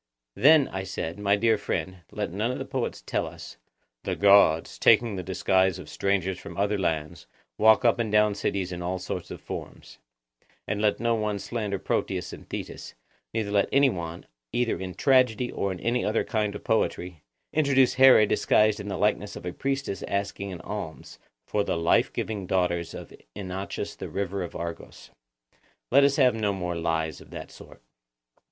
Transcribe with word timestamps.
Then, 0.35 0.67
I 0.69 0.81
said, 0.81 1.19
my 1.19 1.35
dear 1.35 1.59
friend, 1.59 1.97
let 2.11 2.31
none 2.31 2.49
of 2.49 2.57
the 2.57 2.65
poets 2.65 3.03
tell 3.05 3.27
us 3.27 3.57
that 4.01 4.13
'The 4.15 4.15
gods, 4.15 4.79
taking 4.79 5.15
the 5.15 5.21
disguise 5.21 5.77
of 5.77 5.87
strangers 5.89 6.39
from 6.39 6.57
other 6.57 6.79
lands, 6.79 7.27
walk 7.59 7.85
up 7.85 7.99
and 7.99 8.11
down 8.11 8.33
cities 8.33 8.71
in 8.71 8.81
all 8.81 8.97
sorts 8.97 9.29
of 9.29 9.39
forms;' 9.41 9.99
and 10.67 10.81
let 10.81 10.99
no 10.99 11.13
one 11.13 11.37
slander 11.37 11.77
Proteus 11.77 12.33
and 12.33 12.49
Thetis, 12.49 12.95
neither 13.31 13.51
let 13.51 13.69
any 13.71 13.91
one, 13.91 14.25
either 14.51 14.79
in 14.79 14.95
tragedy 14.95 15.51
or 15.51 15.71
in 15.71 15.79
any 15.79 16.03
other 16.03 16.23
kind 16.23 16.55
of 16.55 16.63
poetry, 16.63 17.21
introduce 17.53 17.93
Here 17.93 18.25
disguised 18.25 18.79
in 18.79 18.87
the 18.87 18.97
likeness 18.97 19.35
of 19.35 19.45
a 19.45 19.53
priestess 19.53 20.01
asking 20.07 20.51
an 20.51 20.61
alms 20.61 21.19
'For 21.45 21.63
the 21.63 21.77
life 21.77 22.11
giving 22.11 22.47
daughters 22.47 22.95
of 22.95 23.13
Inachus 23.35 23.95
the 23.95 24.09
river 24.09 24.41
of 24.41 24.55
Argos;' 24.55 25.11
—let 25.91 26.03
us 26.03 26.15
have 26.15 26.33
no 26.33 26.53
more 26.53 26.73
lies 26.75 27.21
of 27.21 27.29
that 27.29 27.51
sort. 27.51 27.83